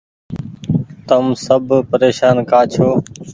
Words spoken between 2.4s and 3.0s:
ڪآ ڇو۔